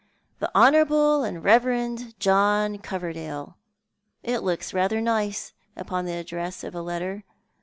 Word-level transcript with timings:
"The 0.39 0.49
Honourable 0.55 1.23
and 1.23 1.43
Pieverend 1.43 2.19
John 2.19 2.79
Coverdaie! 2.79 3.53
It 4.23 4.39
looks 4.39 4.73
rather 4.73 4.99
nice 4.99 5.53
upon 5.75 6.07
tlie 6.07 6.19
address 6.19 6.63
of 6.63 6.73
a 6.73 6.81
letter. 6.81 7.23